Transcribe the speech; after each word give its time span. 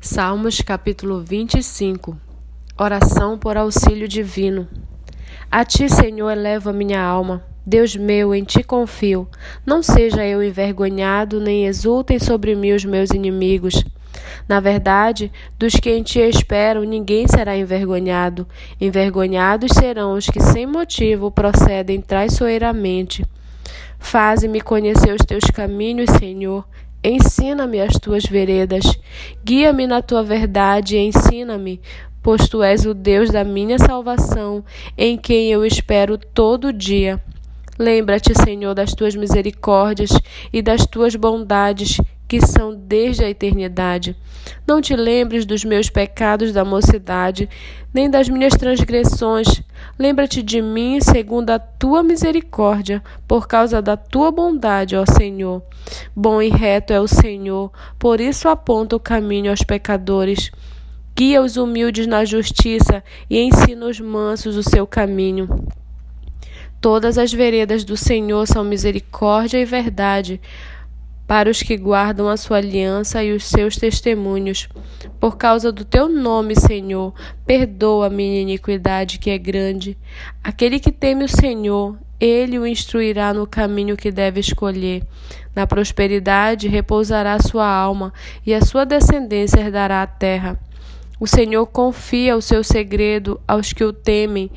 Salmos 0.00 0.60
capítulo 0.60 1.20
25 1.20 2.16
Oração 2.78 3.36
por 3.36 3.56
auxílio 3.56 4.06
divino. 4.06 4.68
A 5.50 5.64
ti, 5.64 5.88
Senhor, 5.88 6.30
elevo 6.30 6.70
a 6.70 6.72
minha 6.72 7.02
alma. 7.02 7.42
Deus 7.64 7.96
meu, 7.96 8.34
em 8.34 8.44
ti 8.44 8.62
confio. 8.62 9.26
Não 9.64 9.82
seja 9.82 10.24
eu 10.24 10.42
envergonhado, 10.44 11.40
nem 11.40 11.66
exultem 11.66 12.18
sobre 12.18 12.54
mim 12.54 12.72
os 12.72 12.84
meus 12.84 13.10
inimigos. 13.10 13.84
Na 14.48 14.60
verdade, 14.60 15.32
dos 15.58 15.74
que 15.74 15.90
em 15.90 16.02
ti 16.02 16.20
esperam, 16.20 16.84
ninguém 16.84 17.26
será 17.26 17.56
envergonhado. 17.56 18.46
Envergonhados 18.80 19.72
serão 19.72 20.12
os 20.12 20.26
que 20.26 20.40
sem 20.40 20.66
motivo 20.66 21.30
procedem 21.30 22.00
traiçoeiramente. 22.00 23.24
Faze-me 23.98 24.60
conhecer 24.60 25.12
os 25.14 25.26
teus 25.26 25.44
caminhos, 25.44 26.10
Senhor. 26.18 26.64
Ensina-me 27.08 27.80
as 27.80 28.00
tuas 28.00 28.24
veredas. 28.24 28.98
Guia-me 29.44 29.86
na 29.86 30.02
tua 30.02 30.24
verdade 30.24 30.96
e 30.96 31.06
ensina-me, 31.06 31.80
pois 32.20 32.48
tu 32.48 32.64
és 32.64 32.84
o 32.84 32.92
Deus 32.92 33.30
da 33.30 33.44
minha 33.44 33.78
salvação, 33.78 34.64
em 34.98 35.16
quem 35.16 35.52
eu 35.52 35.64
espero 35.64 36.18
todo 36.18 36.72
dia. 36.72 37.22
Lembra-te, 37.78 38.34
Senhor, 38.34 38.74
das 38.74 38.92
tuas 38.92 39.14
misericórdias 39.14 40.10
e 40.52 40.60
das 40.60 40.84
tuas 40.84 41.14
bondades 41.14 42.00
que 42.28 42.44
são 42.44 42.74
desde 42.74 43.24
a 43.24 43.30
eternidade. 43.30 44.16
Não 44.66 44.80
te 44.80 44.94
lembres 44.94 45.46
dos 45.46 45.64
meus 45.64 45.88
pecados 45.88 46.52
da 46.52 46.64
mocidade, 46.64 47.48
nem 47.92 48.10
das 48.10 48.28
minhas 48.28 48.54
transgressões. 48.54 49.62
Lembra-te 49.98 50.42
de 50.42 50.60
mim 50.60 51.00
segundo 51.00 51.50
a 51.50 51.58
tua 51.58 52.02
misericórdia, 52.02 53.02
por 53.26 53.46
causa 53.46 53.80
da 53.80 53.96
tua 53.96 54.30
bondade, 54.30 54.96
ó 54.96 55.04
Senhor. 55.06 55.62
Bom 56.14 56.42
e 56.42 56.48
reto 56.48 56.92
é 56.92 57.00
o 57.00 57.08
Senhor, 57.08 57.70
por 57.98 58.20
isso 58.20 58.48
aponta 58.48 58.96
o 58.96 59.00
caminho 59.00 59.50
aos 59.50 59.62
pecadores. 59.62 60.50
Guia 61.14 61.40
os 61.40 61.56
humildes 61.56 62.06
na 62.06 62.24
justiça 62.24 63.02
e 63.30 63.40
ensina 63.40 63.86
os 63.86 63.98
mansos 64.00 64.56
o 64.56 64.62
seu 64.62 64.86
caminho. 64.86 65.48
Todas 66.78 67.16
as 67.16 67.32
veredas 67.32 67.84
do 67.84 67.96
Senhor 67.96 68.46
são 68.46 68.62
misericórdia 68.62 69.58
e 69.58 69.64
verdade 69.64 70.40
para 71.26 71.50
os 71.50 71.62
que 71.62 71.76
guardam 71.76 72.28
a 72.28 72.36
sua 72.36 72.58
aliança 72.58 73.22
e 73.22 73.32
os 73.32 73.44
seus 73.44 73.76
testemunhos. 73.76 74.68
Por 75.18 75.36
causa 75.36 75.72
do 75.72 75.84
teu 75.84 76.08
nome, 76.08 76.54
Senhor, 76.54 77.12
perdoa 77.44 78.06
a 78.06 78.10
minha 78.10 78.40
iniquidade 78.40 79.18
que 79.18 79.30
é 79.30 79.38
grande. 79.38 79.98
Aquele 80.42 80.78
que 80.78 80.92
teme 80.92 81.24
o 81.24 81.28
Senhor, 81.28 81.98
ele 82.20 82.58
o 82.58 82.66
instruirá 82.66 83.34
no 83.34 83.46
caminho 83.46 83.96
que 83.96 84.10
deve 84.10 84.40
escolher. 84.40 85.02
Na 85.54 85.66
prosperidade 85.66 86.68
repousará 86.68 87.38
sua 87.40 87.66
alma, 87.66 88.12
e 88.44 88.54
a 88.54 88.60
sua 88.60 88.84
descendência 88.84 89.60
herdará 89.60 90.02
a 90.02 90.06
terra. 90.06 90.58
O 91.18 91.26
Senhor 91.26 91.66
confia 91.66 92.36
o 92.36 92.42
seu 92.42 92.62
segredo 92.62 93.40
aos 93.48 93.72
que 93.72 93.82
o 93.82 93.92
temem, 93.92 94.50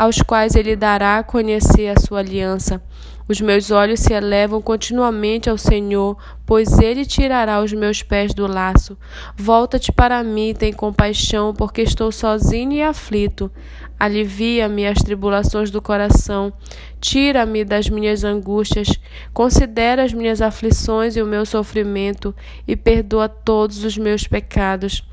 aos 0.00 0.22
quais 0.22 0.54
ele 0.54 0.74
dará 0.74 1.18
a 1.18 1.22
conhecer 1.22 1.88
a 1.88 2.00
sua 2.00 2.20
aliança. 2.20 2.82
Os 3.28 3.38
meus 3.38 3.70
olhos 3.70 4.00
se 4.00 4.14
elevam 4.14 4.62
continuamente 4.62 5.50
ao 5.50 5.58
Senhor, 5.58 6.16
pois 6.46 6.78
ele 6.78 7.04
tirará 7.04 7.60
os 7.60 7.70
meus 7.74 8.02
pés 8.02 8.32
do 8.32 8.46
laço. 8.46 8.96
Volta-te 9.36 9.92
para 9.92 10.24
mim, 10.24 10.54
tem 10.58 10.72
compaixão, 10.72 11.52
porque 11.52 11.82
estou 11.82 12.10
sozinho 12.10 12.72
e 12.72 12.82
aflito. 12.82 13.52
Alivia-me 13.98 14.86
as 14.86 15.02
tribulações 15.02 15.70
do 15.70 15.82
coração. 15.82 16.50
Tira-me 16.98 17.62
das 17.62 17.90
minhas 17.90 18.24
angústias. 18.24 18.88
Considera 19.34 20.02
as 20.02 20.14
minhas 20.14 20.40
aflições 20.40 21.14
e 21.14 21.20
o 21.20 21.26
meu 21.26 21.44
sofrimento 21.44 22.34
e 22.66 22.74
perdoa 22.74 23.28
todos 23.28 23.84
os 23.84 23.98
meus 23.98 24.26
pecados. 24.26 25.04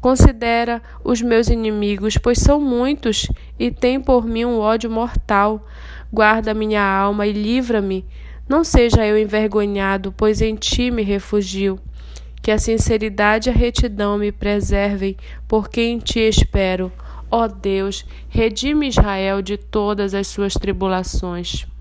Considera 0.00 0.82
os 1.04 1.20
meus 1.20 1.48
inimigos, 1.48 2.16
pois 2.16 2.38
são 2.38 2.58
muitos, 2.58 3.28
e 3.58 3.70
tem 3.70 4.00
por 4.00 4.24
mim 4.24 4.46
um 4.46 4.58
ódio 4.58 4.90
mortal. 4.90 5.66
Guarda 6.10 6.54
minha 6.54 6.82
alma 6.82 7.26
e 7.26 7.32
livra-me. 7.32 8.06
Não 8.48 8.64
seja 8.64 9.06
eu 9.06 9.18
envergonhado, 9.18 10.12
pois 10.16 10.40
em 10.40 10.54
ti 10.54 10.90
me 10.90 11.02
refugio. 11.02 11.78
Que 12.42 12.50
a 12.50 12.58
sinceridade 12.58 13.48
e 13.48 13.52
a 13.52 13.54
retidão 13.54 14.16
me 14.16 14.32
preservem, 14.32 15.16
porque 15.46 15.82
em 15.82 15.98
ti 15.98 16.20
espero. 16.20 16.90
Ó 17.30 17.46
Deus, 17.46 18.04
redime 18.28 18.88
Israel 18.88 19.42
de 19.42 19.56
todas 19.56 20.14
as 20.14 20.26
suas 20.26 20.54
tribulações. 20.54 21.70